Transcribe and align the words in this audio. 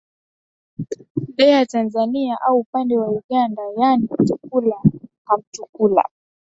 nde 1.29 1.53
wa 1.55 1.65
tanzania 1.65 2.37
au 2.41 2.59
upande 2.59 2.97
wa 2.97 3.07
uganda 3.09 3.61
yaani 3.77 4.09
mtukula 4.19 4.75
ka 5.27 5.37
mtukula 5.37 6.09